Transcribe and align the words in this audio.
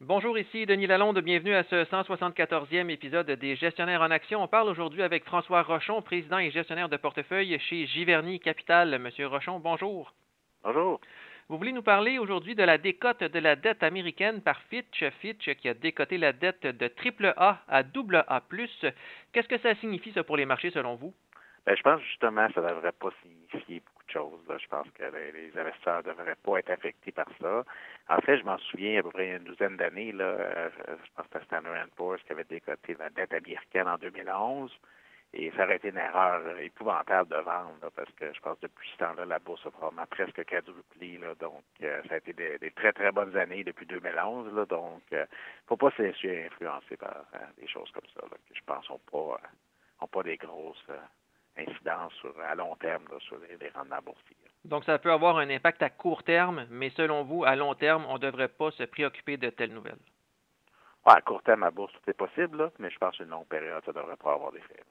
Bonjour, 0.00 0.38
ici 0.38 0.64
Denis 0.64 0.86
Lalonde. 0.86 1.18
Bienvenue 1.18 1.56
à 1.56 1.64
ce 1.64 1.82
174e 1.84 2.88
épisode 2.88 3.28
des 3.32 3.56
Gestionnaires 3.56 4.00
en 4.00 4.12
Action. 4.12 4.40
On 4.40 4.46
parle 4.46 4.68
aujourd'hui 4.68 5.02
avec 5.02 5.24
François 5.24 5.62
Rochon, 5.62 6.02
président 6.02 6.38
et 6.38 6.52
gestionnaire 6.52 6.88
de 6.88 6.96
portefeuille 6.96 7.58
chez 7.58 7.84
Giverny 7.88 8.38
Capital. 8.38 8.96
Monsieur 9.00 9.26
Rochon, 9.26 9.58
bonjour. 9.58 10.14
Bonjour. 10.62 11.00
Vous 11.48 11.58
voulez 11.58 11.72
nous 11.72 11.82
parler 11.82 12.20
aujourd'hui 12.20 12.54
de 12.54 12.62
la 12.62 12.78
décote 12.78 13.24
de 13.24 13.38
la 13.40 13.56
dette 13.56 13.82
américaine 13.82 14.40
par 14.40 14.60
Fitch. 14.70 15.02
Fitch 15.20 15.50
qui 15.56 15.68
a 15.68 15.74
décoté 15.74 16.16
la 16.16 16.32
dette 16.32 16.64
de 16.64 16.86
AAA 16.86 17.58
à 17.66 17.78
AA+. 17.78 18.42
Qu'est-ce 19.32 19.48
que 19.48 19.58
ça 19.58 19.74
signifie, 19.74 20.12
ça, 20.12 20.22
pour 20.22 20.36
les 20.36 20.46
marchés, 20.46 20.70
selon 20.70 20.94
vous? 20.94 21.12
Bien, 21.68 21.76
je 21.76 21.82
pense 21.82 22.00
justement 22.00 22.48
que 22.48 22.54
ça 22.54 22.62
ne 22.62 22.68
devrait 22.70 22.92
pas 22.92 23.10
signifier 23.22 23.82
chose. 24.10 24.40
Je 24.48 24.68
pense 24.68 24.86
que 24.94 25.02
les, 25.02 25.52
investisseurs 25.54 25.98
ne 25.98 26.08
devraient 26.12 26.34
pas 26.42 26.58
être 26.60 26.70
affectés 26.70 27.12
par 27.12 27.26
ça. 27.42 27.62
En 28.08 28.20
fait, 28.22 28.38
je 28.38 28.44
m'en 28.44 28.56
souviens 28.56 29.00
à 29.00 29.02
peu 29.02 29.10
près 29.10 29.36
une 29.36 29.44
douzaine 29.44 29.76
d'années, 29.76 30.12
là, 30.12 30.24
euh, 30.24 30.70
je 30.88 31.10
pense 31.14 31.26
que 31.26 31.32
c'était 31.34 31.44
Standard 31.44 31.88
Poor's 31.94 32.22
qui 32.22 32.32
avait 32.32 32.44
décoté 32.44 32.96
la 32.98 33.10
dette 33.10 33.34
américaine 33.34 33.86
en 33.86 33.98
2011. 33.98 34.72
Et 35.34 35.50
ça 35.58 35.64
aurait 35.64 35.76
été 35.76 35.90
une 35.90 35.98
erreur 35.98 36.58
épouvantable 36.58 37.28
de 37.28 37.36
vendre, 37.36 37.90
parce 37.94 38.10
que 38.12 38.32
je 38.32 38.40
pense 38.40 38.56
que 38.56 38.62
depuis 38.62 38.88
ce 38.94 39.04
temps-là, 39.04 39.26
la 39.26 39.38
bourse 39.38 39.66
a 39.66 39.70
probablement 39.70 40.06
presque 40.06 40.42
quadruplé. 40.46 41.18
Là, 41.18 41.34
donc, 41.34 41.64
euh, 41.82 42.00
ça 42.08 42.14
a 42.14 42.16
été 42.16 42.32
des, 42.32 42.70
très, 42.70 42.94
très 42.94 43.12
bonnes 43.12 43.36
années 43.36 43.62
depuis 43.62 43.84
2011. 43.84 44.54
Là, 44.54 44.64
donc, 44.64 45.02
il 45.10 45.18
euh, 45.18 45.20
ne 45.24 45.26
faut 45.66 45.76
pas 45.76 45.90
se 45.90 46.00
laisser 46.00 46.46
influencer 46.46 46.96
par 46.96 47.26
des 47.58 47.68
choses 47.68 47.90
comme 47.90 48.08
ça, 48.14 48.22
là, 48.22 48.38
qui, 48.46 48.54
je 48.54 48.64
pense, 48.64 48.88
n'ont 48.88 49.00
pas, 49.12 49.38
ont 50.00 50.06
pas 50.06 50.22
des 50.22 50.38
grosses 50.38 50.86
incidence 51.56 52.12
à 52.48 52.54
long 52.54 52.76
terme 52.76 53.04
sur 53.20 53.36
les, 53.38 53.68
rendements 53.70 54.02
boursiers. 54.04 54.36
Donc, 54.64 54.84
ça 54.84 54.98
peut 54.98 55.12
avoir 55.12 55.38
un 55.38 55.50
impact 55.50 55.82
à 55.82 55.90
court 55.90 56.22
terme, 56.22 56.66
mais 56.70 56.90
selon 56.90 57.24
vous, 57.24 57.44
à 57.44 57.56
long 57.56 57.74
terme, 57.74 58.04
on 58.08 58.14
ne 58.14 58.18
devrait 58.18 58.48
pas 58.48 58.70
se 58.72 58.84
préoccuper 58.84 59.36
de 59.36 59.50
telles 59.50 59.72
nouvelles? 59.72 59.98
à 61.04 61.22
court 61.22 61.42
terme, 61.42 61.62
à 61.62 61.70
bourse, 61.70 61.92
tout 61.94 62.10
est 62.10 62.14
possible, 62.14 62.70
mais 62.78 62.90
je 62.90 62.98
pense 62.98 63.16
qu'une 63.16 63.30
longue 63.30 63.46
période, 63.46 63.82
ça 63.84 63.92
ne 63.92 63.96
devrait 63.96 64.16
pas 64.16 64.34
avoir 64.34 64.52
d'effet 64.52 64.82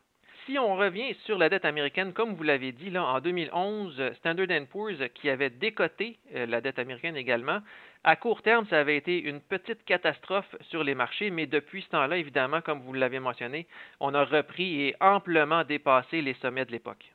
si 0.47 0.57
on 0.57 0.75
revient 0.75 1.13
sur 1.25 1.37
la 1.37 1.49
dette 1.49 1.65
américaine, 1.65 2.13
comme 2.13 2.33
vous 2.33 2.43
l'avez 2.43 2.71
dit, 2.71 2.89
là, 2.89 3.03
en 3.03 3.19
2011, 3.19 4.13
Standard 4.15 4.47
Poor's, 4.71 4.97
qui 5.13 5.29
avait 5.29 5.49
décoté 5.49 6.17
euh, 6.33 6.45
la 6.45 6.61
dette 6.61 6.79
américaine 6.79 7.17
également, 7.17 7.59
à 8.05 8.15
court 8.15 8.41
terme, 8.41 8.65
ça 8.67 8.79
avait 8.79 8.95
été 8.95 9.19
une 9.19 9.41
petite 9.41 9.83
catastrophe 9.83 10.55
sur 10.61 10.85
les 10.85 10.95
marchés, 10.95 11.29
mais 11.31 11.47
depuis 11.47 11.81
ce 11.81 11.89
temps-là, 11.89 12.15
évidemment, 12.15 12.61
comme 12.61 12.79
vous 12.79 12.93
l'avez 12.93 13.19
mentionné, 13.19 13.67
on 13.99 14.13
a 14.13 14.23
repris 14.23 14.83
et 14.83 14.95
amplement 15.01 15.65
dépassé 15.65 16.21
les 16.21 16.33
sommets 16.35 16.65
de 16.65 16.71
l'époque. 16.71 17.11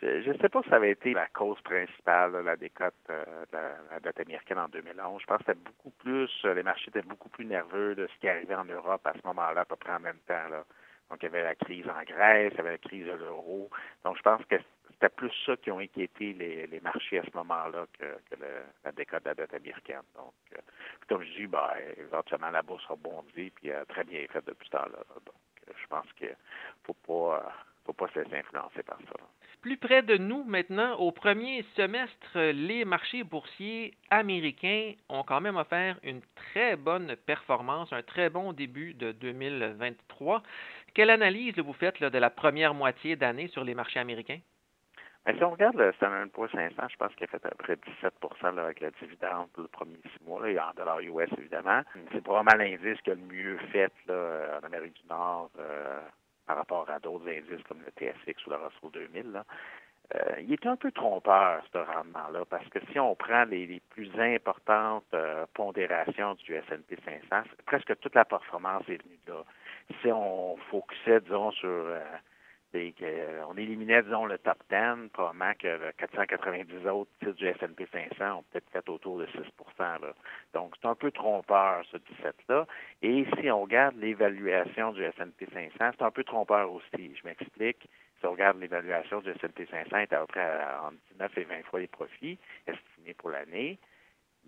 Je 0.00 0.30
ne 0.30 0.38
sais 0.38 0.48
pas 0.48 0.62
si 0.62 0.68
ça 0.68 0.76
avait 0.76 0.92
été 0.92 1.14
la 1.14 1.26
cause 1.28 1.60
principale, 1.62 2.32
la 2.44 2.56
décote 2.56 2.94
euh, 3.10 3.24
de 3.50 3.56
la, 3.90 4.00
dette 4.00 4.20
américaine 4.20 4.58
en 4.58 4.68
2011. 4.68 5.20
Je 5.20 5.26
pense 5.26 5.38
que 5.38 5.44
c'était 5.46 5.58
beaucoup 5.58 5.90
plus, 5.90 6.30
les 6.44 6.62
marchés 6.62 6.90
étaient 6.90 7.02
beaucoup 7.02 7.30
plus 7.30 7.46
nerveux 7.46 7.96
de 7.96 8.06
ce 8.06 8.20
qui 8.20 8.28
arrivait 8.28 8.54
en 8.54 8.66
Europe 8.66 9.04
à 9.04 9.14
ce 9.14 9.26
moment-là, 9.26 9.62
à 9.62 9.64
peu 9.64 9.76
près 9.76 9.92
en 9.92 10.00
même 10.00 10.20
temps. 10.28 10.48
Là. 10.50 10.64
Donc, 11.10 11.22
il 11.22 11.26
y 11.26 11.28
avait 11.28 11.42
la 11.42 11.54
crise 11.54 11.86
en 11.88 12.02
Grèce, 12.02 12.52
il 12.52 12.56
y 12.56 12.60
avait 12.60 12.72
la 12.72 12.78
crise 12.78 13.06
de 13.06 13.12
l'euro. 13.12 13.70
Donc, 14.04 14.16
je 14.16 14.22
pense 14.22 14.44
que 14.46 14.56
c'était 14.96 15.14
plus 15.14 15.32
ça 15.44 15.56
qui 15.56 15.70
ont 15.70 15.78
inquiété 15.78 16.32
les, 16.32 16.80
marchés 16.80 17.18
à 17.18 17.22
ce 17.22 17.36
moment-là 17.36 17.86
que, 17.98 18.04
le, 18.38 18.64
la 18.84 18.92
décote 18.92 19.24
de 19.24 19.28
la 19.28 19.34
dette 19.34 19.54
américaine. 19.54 20.02
Donc, 20.14 20.32
euh, 20.54 20.60
comme 21.08 21.22
je 21.22 21.32
dis, 21.32 21.46
ben, 21.46 21.70
éventuellement, 21.98 22.50
la 22.50 22.62
bourse 22.62 22.84
a 22.88 22.96
bondi, 22.96 23.50
puis 23.50 23.70
a 23.72 23.84
très 23.84 24.04
bien 24.04 24.24
fait 24.32 24.44
depuis 24.46 24.66
ce 24.66 24.70
temps-là. 24.72 25.04
Donc, 25.24 25.34
euh, 25.68 25.72
je 25.80 25.86
pense 25.88 26.10
qu'il 26.14 26.28
ne 26.28 26.34
faut 26.84 26.94
pas, 26.94 27.36
euh, 27.36 27.50
faut 27.84 27.92
pas 27.92 28.08
se 28.08 28.20
laisser 28.20 28.38
influencer 28.38 28.82
par 28.82 28.98
ça. 28.98 29.24
Plus 29.60 29.76
près 29.76 30.02
de 30.02 30.16
nous 30.16 30.44
maintenant, 30.44 30.94
au 30.96 31.10
premier 31.10 31.64
semestre, 31.76 32.38
les 32.38 32.84
marchés 32.84 33.24
boursiers 33.24 33.94
américains 34.10 34.92
ont 35.08 35.24
quand 35.24 35.40
même 35.40 35.56
offert 35.56 35.98
une 36.04 36.20
très 36.36 36.76
bonne 36.76 37.16
performance, 37.26 37.92
un 37.92 38.02
très 38.02 38.30
bon 38.30 38.52
début 38.52 38.94
de 38.94 39.12
2023. 39.12 40.42
Quelle 40.96 41.10
analyse 41.10 41.58
vous 41.58 41.74
faites 41.74 42.02
de 42.02 42.18
la 42.18 42.30
première 42.30 42.72
moitié 42.72 43.16
d'année 43.16 43.48
sur 43.48 43.62
les 43.64 43.74
marchés 43.74 44.00
américains? 44.00 44.38
Ben, 45.26 45.36
si 45.36 45.44
on 45.44 45.50
regarde 45.50 45.76
le 45.76 45.92
Standard 45.92 46.26
Poor's 46.32 46.50
500, 46.52 46.74
je 46.90 46.96
pense 46.96 47.14
qu'il 47.16 47.24
a 47.24 47.26
fait 47.26 47.44
à 47.44 47.50
peu 47.50 47.56
près 47.58 47.74
17% 47.74 48.56
avec 48.56 48.80
la 48.80 48.90
dividende 48.92 49.50
pour 49.52 49.64
le 49.64 49.68
premier 49.68 49.98
six 50.04 50.24
mois, 50.24 50.48
là, 50.48 50.70
en 50.70 50.74
dollars 50.74 51.00
US 51.00 51.28
évidemment. 51.36 51.82
C'est 52.12 52.22
probablement 52.22 52.56
l'indice 52.56 52.98
qui 53.02 53.10
a 53.10 53.14
le 53.14 53.20
mieux 53.20 53.58
fait 53.72 53.92
là, 54.06 54.58
en 54.58 54.64
Amérique 54.64 54.94
du 54.94 55.06
Nord 55.06 55.50
euh, 55.58 56.00
par 56.46 56.56
rapport 56.56 56.88
à 56.88 56.98
d'autres 56.98 57.28
indices 57.28 57.62
comme 57.68 57.82
le 57.82 57.90
TSX 57.90 58.46
ou 58.46 58.50
le 58.50 58.56
Russell 58.56 59.10
2000. 59.12 59.42
Euh, 60.14 60.40
il 60.40 60.52
est 60.52 60.66
un 60.66 60.76
peu 60.76 60.92
trompeur, 60.92 61.64
ce 61.72 61.78
rendement-là, 61.78 62.44
parce 62.48 62.68
que 62.68 62.78
si 62.92 62.98
on 63.00 63.16
prend 63.16 63.44
les, 63.44 63.80
plus 63.90 64.10
importantes 64.18 65.04
euh, 65.14 65.46
pondérations 65.54 66.34
du 66.34 66.54
S&P 66.54 66.96
500, 67.04 67.48
presque 67.66 67.98
toute 67.98 68.14
la 68.14 68.24
performance 68.24 68.84
est 68.88 69.02
venue 69.02 69.18
de 69.26 69.32
là 69.32 69.42
si 70.00 70.10
on 70.10 70.56
focusait, 70.70 71.20
disons, 71.20 71.50
sur 71.52 71.68
euh, 71.68 72.00
des, 72.72 72.94
on 73.48 73.56
éliminait, 73.56 74.02
disons, 74.02 74.26
le 74.26 74.38
top 74.38 74.58
10, 74.70 75.10
probablement 75.12 75.52
que 75.58 75.92
490 75.92 76.86
autres 76.88 77.10
titres 77.20 77.32
du 77.32 77.46
S&P 77.46 77.86
500 78.18 78.38
ont 78.38 78.44
peut-être 78.50 78.70
fait 78.70 78.88
autour 78.88 79.18
de 79.18 79.26
6 79.26 79.38
là. 79.78 79.98
Donc, 80.52 80.74
c'est 80.80 80.88
un 80.88 80.94
peu 80.94 81.10
trompeur, 81.10 81.84
ce 81.90 81.96
17-là. 81.96 82.66
Et 83.02 83.26
si 83.38 83.50
on 83.50 83.62
regarde 83.62 83.96
l'évaluation 83.96 84.92
du 84.92 85.04
S&P 85.04 85.46
500, 85.52 85.74
c'est 85.78 86.04
un 86.04 86.10
peu 86.10 86.24
trompeur 86.24 86.72
aussi. 86.72 87.14
Je 87.14 87.24
m'explique. 87.24 87.88
Si 88.18 88.26
on 88.26 88.32
regarde 88.32 88.58
l'évaluation 88.58 89.20
du 89.20 89.30
S&P 89.30 89.66
500, 89.66 89.88
c'est 89.90 90.12
à 90.12 90.20
peu 90.20 90.26
près 90.26 90.64
entre 90.82 90.96
19 91.12 91.38
et 91.38 91.44
20 91.44 91.62
fois 91.64 91.80
les 91.80 91.86
profits 91.86 92.38
estimés 92.66 93.14
pour 93.14 93.30
l'année. 93.30 93.78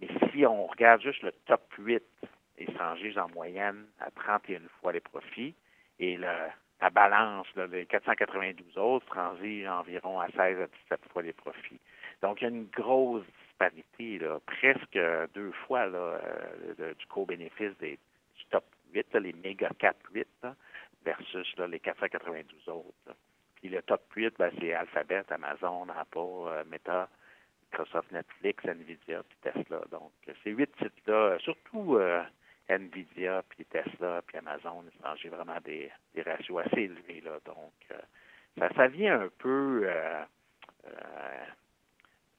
Mais 0.01 0.09
si 0.31 0.47
on 0.47 0.67
regarde 0.67 1.03
juste 1.03 1.23
le 1.23 1.33
top 1.47 1.63
8 1.79 2.03
échangés 2.59 3.19
en 3.19 3.29
moyenne 3.29 3.87
à 4.01 4.11
31 4.11 4.61
fois 4.81 4.93
les 4.93 5.01
profits 5.01 5.55
et 5.99 6.17
la 6.17 6.91
balance, 6.93 7.47
les 7.71 7.87
492 7.87 8.79
autres 8.79 9.07
transigent 9.07 9.81
environ 9.81 10.21
à 10.21 10.29
16 10.29 10.61
à 10.61 10.67
17 10.67 11.01
fois 11.13 11.23
les 11.23 11.33
profits. 11.33 11.81
Donc, 12.23 12.41
il 12.41 12.45
y 12.45 12.47
a 12.47 12.51
une 12.51 12.67
grosse 12.67 13.25
disparité, 13.47 14.21
presque 14.47 14.99
deux 15.35 15.53
fois 15.67 15.87
là, 15.87 16.21
euh, 16.79 16.95
du 16.95 17.07
co-bénéfice 17.07 17.77
des 17.79 17.99
du 18.37 18.45
top 18.51 18.65
8, 18.93 19.15
les 19.15 19.33
méga 19.33 19.71
4 19.79 19.97
8 20.13 20.27
versus 21.05 21.57
les 21.59 21.81
492 21.81 22.69
autres. 22.69 23.17
Le 23.69 23.83
top 23.83 24.03
8, 24.15 24.35
ben, 24.39 24.51
c'est 24.59 24.73
Alphabet, 24.73 25.25
Amazon, 25.31 25.87
Apple, 25.97 26.19
euh, 26.19 26.65
Meta, 26.71 27.09
Microsoft, 27.71 28.11
Netflix, 28.13 28.65
Nvidia, 28.65 29.23
puis 29.23 29.39
Tesla. 29.43 29.81
Donc, 29.91 30.13
ces 30.43 30.51
huit 30.51 30.71
titres-là, 30.77 31.39
surtout 31.41 31.97
euh, 31.97 32.23
Nvidia, 32.69 33.43
puis 33.49 33.65
Tesla, 33.65 34.23
puis 34.27 34.39
Amazon, 34.39 34.85
j'ai 35.17 35.29
vraiment 35.29 35.59
des, 35.65 35.91
ratios 36.25 36.61
assez 36.61 36.83
élevés. 36.83 37.23
Là. 37.23 37.39
Donc, 37.45 37.73
euh, 37.91 38.69
ça, 38.77 38.89
vient 38.89 39.21
un 39.21 39.29
peu 39.39 39.83
euh, 39.85 40.23
euh, 40.87 41.45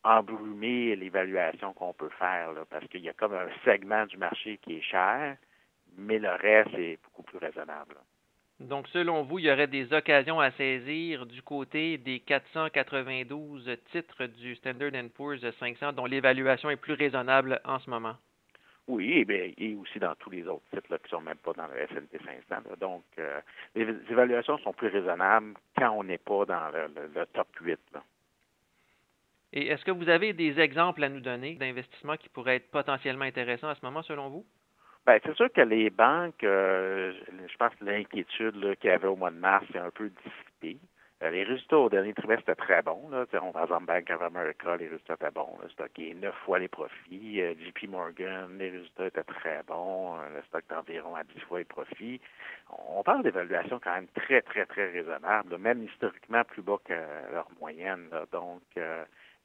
embrumer 0.04 0.96
l'évaluation 0.96 1.74
qu'on 1.74 1.94
peut 1.94 2.10
faire, 2.10 2.54
là, 2.54 2.66
parce 2.70 2.88
qu'il 2.88 3.02
y 3.02 3.10
a 3.10 3.14
comme 3.14 3.34
un 3.34 3.50
segment 3.66 4.06
du 4.06 4.18
marché 4.18 4.58
qui 4.58 4.78
est 4.78 4.82
cher, 4.82 5.38
mais 5.98 6.20
le 6.20 6.30
reste 6.30 6.74
est 6.76 7.00
beaucoup 7.04 7.24
plus 7.24 7.40
raisonnable. 7.40 7.96
Donc, 8.60 8.90
selon 8.90 9.24
vous, 9.24 9.40
il 9.40 9.46
y 9.46 9.52
aurait 9.52 9.68
des 9.68 9.94
occasions 9.94 10.40
à 10.40 10.52
saisir 10.52 11.26
du 11.26 11.42
côté 11.42 11.98
des 11.98 12.20
492 12.20 13.70
titres 13.92 14.26
du 14.26 14.56
Standard 14.56 14.92
Poor's 15.16 15.40
500 15.60 15.94
dont 15.94 16.06
l'évaluation 16.06 16.70
est 16.70 16.76
plus 16.76 16.94
raisonnable 16.94 17.62
en 17.64 17.80
ce 17.80 17.90
moment? 17.90 18.16
Oui, 18.90 19.24
et, 19.30 19.54
et 19.58 19.76
aussi 19.76 20.00
dans 20.00 20.16
tous 20.16 20.32
les 20.32 20.46
autres 20.48 20.66
titres 20.72 20.98
qui 20.98 21.04
ne 21.04 21.10
sont 21.10 21.22
même 21.22 21.38
pas 21.38 21.54
dans 21.54 21.68
le 21.68 21.78
S&P 21.84 22.18
500. 22.50 22.64
Donc, 22.82 23.04
euh, 23.20 23.40
les 23.76 23.88
évaluations 24.10 24.58
sont 24.58 24.74
plus 24.74 24.88
raisonnables 24.88 25.54
quand 25.78 25.92
on 25.92 26.04
n'est 26.04 26.18
pas 26.18 26.44
dans 26.46 26.70
le, 26.70 27.26
top 27.28 27.48
8. 27.62 27.80
Et 29.54 29.68
est-ce 29.68 29.86
que 29.86 29.92
vous 29.92 30.10
avez 30.10 30.34
des 30.34 30.60
exemples 30.60 31.04
à 31.04 31.10
nous 31.10 31.22
donner 31.22 31.54
d'investissements 31.54 32.18
qui 32.18 32.30
pourraient 32.30 32.58
être 32.58 32.72
potentiellement 32.72 33.26
intéressants 33.26 33.70
à 33.70 33.76
ce 33.76 33.86
moment, 33.86 34.02
selon 34.02 34.30
vous? 34.30 34.46
Bien, 35.08 35.18
c'est 35.24 35.36
sûr 35.36 35.52
que 35.52 35.62
les 35.62 35.90
banques, 35.90 36.44
euh, 36.44 37.14
je 37.48 37.58
pense 37.58 37.74
que 37.76 37.86
l'inquiétude 37.86 38.76
qu'il 38.80 38.90
y 38.90 38.94
avait 38.94 39.08
au 39.08 39.16
mois 39.16 39.32
de 39.32 39.38
mars 39.38 39.66
est 39.74 39.80
un 39.80 39.92
peu 39.92 40.10
dissipée. 40.10 40.80
Euh, 41.22 41.32
les 41.32 41.44
résultats 41.44 41.78
au 41.78 41.90
dernier 41.90 42.14
trimestre 42.14 42.44
étaient 42.44 42.56
très 42.56 42.82
bons. 42.82 43.10
Là. 43.10 43.26
On, 43.42 43.52
par 43.52 43.64
exemple, 43.64 43.86
Bank 43.88 44.10
of 44.10 44.22
America, 44.22 44.78
les 44.78 44.88
résultats 44.88 45.16
étaient 45.16 45.32
bons. 45.32 45.58
Le 45.62 45.70
stock 45.70 45.92
est 46.00 46.14
neuf 46.14 46.36
fois 46.46 46.60
les 46.60 46.70
profits. 46.70 47.42
Euh, 47.42 47.56
JP 47.56 47.90
Morgan, 47.90 48.58
les 48.58 48.70
résultats 48.70 49.08
étaient 49.08 49.24
très 49.24 49.62
bons. 49.68 50.16
Euh, 50.16 50.36
le 50.36 50.42
stock 50.44 50.64
est 50.70 50.74
environ 50.74 51.16
à 51.16 51.24
dix 51.26 51.42
fois 51.42 51.60
les 51.60 51.66
profits. 51.66 52.22
On 52.70 53.04
parle 53.04 53.24
d'évaluation 53.24 53.82
quand 53.84 53.94
même 53.96 54.08
très, 54.16 54.42
très, 54.42 54.66
très 54.66 54.92
raisonnable, 54.92 55.58
même 55.58 55.84
historiquement 55.84 56.44
plus 56.46 56.62
bas 56.62 56.78
que 56.86 56.94
leur 57.34 57.50
moyenne. 57.60 58.08
Donc, 58.32 58.62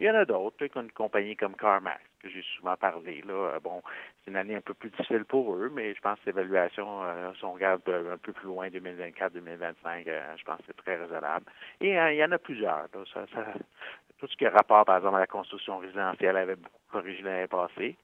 il 0.01 0.07
y 0.07 0.11
en 0.11 0.15
a 0.15 0.25
d'autres, 0.25 0.67
comme 0.67 0.87
une 0.87 0.93
compagnie 0.93 1.37
comme 1.37 1.55
CarMax, 1.55 2.01
que 2.21 2.29
j'ai 2.29 2.43
souvent 2.57 2.77
parlé. 2.77 3.23
Là. 3.23 3.61
Bon, 3.63 3.81
c'est 4.25 4.31
une 4.31 4.37
année 4.37 4.57
un 4.57 4.61
peu 4.61 4.75
plus 4.75 4.91
difficile 4.91 5.25
pour 5.25 5.55
eux, 5.55 5.71
mais 5.73 5.95
je 5.95 6.01
pense 6.01 6.19
que 6.21 6.27
l'évaluation, 6.27 7.05
euh, 7.05 7.33
si 7.35 7.45
on 7.45 7.53
regarde 7.53 7.83
un 7.89 8.19
peu 8.19 8.33
plus 8.33 8.47
loin, 8.47 8.69
2024-2025, 8.69 10.09
euh, 10.09 10.37
je 10.37 10.45
pense 10.45 10.59
que 10.59 10.65
c'est 10.67 10.77
très 10.77 10.97
raisonnable. 10.97 11.47
Et 11.81 11.99
euh, 11.99 12.13
il 12.13 12.17
y 12.17 12.25
en 12.25 12.33
a 12.33 12.39
plusieurs. 12.39 12.89
Là. 12.93 13.05
Ça, 13.13 13.25
ça, 13.33 13.47
tout 14.19 14.27
ce 14.27 14.37
qui 14.37 14.45
est 14.45 14.49
rapport, 14.49 14.85
par 14.85 14.97
exemple, 14.97 15.17
à 15.17 15.21
la 15.21 15.27
construction 15.29 15.79
résidentielle 15.79 16.37
avait 16.37 16.57
beaucoup 16.57 16.81
corrigé 16.91 17.23
l'année 17.23 17.47
passée. 17.47 17.97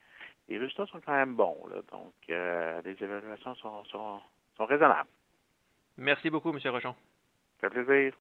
les 0.49 0.59
résultats 0.59 0.87
sont 0.87 1.01
quand 1.01 1.13
même 1.13 1.35
bons. 1.35 1.59
donc, 1.91 2.13
les 2.29 2.97
évaluations 3.03 3.55
sont, 3.57 3.85
sont, 3.87 4.21
sont 4.57 4.65
raisonnables. 4.65 5.09
Merci 5.97 6.31
beaucoup, 6.31 6.51
M. 6.51 6.59
Rochon. 6.73 6.95
Ça 7.61 7.69
fait 7.69 7.83
plaisir. 7.85 8.15